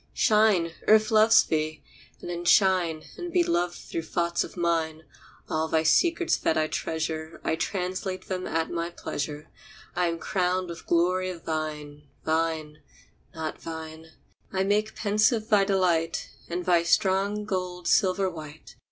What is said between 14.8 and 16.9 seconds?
pensive thy delight, And thy